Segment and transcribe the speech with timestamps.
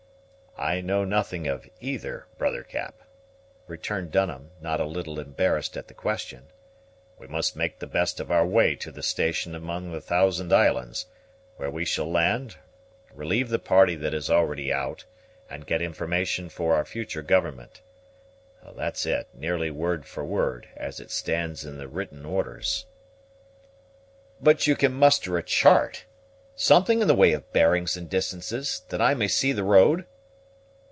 [0.57, 3.01] "I know nothing of either, brother Cap,"
[3.65, 6.51] returned Dunham, not a little embarrassed at the question.
[7.17, 11.07] "We must make the best of our way to the station among the Thousand Islands,
[11.57, 12.57] 'where we shall land,
[13.11, 15.05] relieve the party that is already out,
[15.49, 17.81] and get information for our future government.'
[18.75, 22.85] That's it, nearly word for word, as it stands in the written orders."
[24.39, 26.05] "But you can muster a chart
[26.55, 30.05] something in the way of bearings and distances, that I may see the road?"